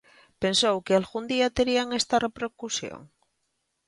[0.43, 3.01] Pensou que algún día terían esta repercusión?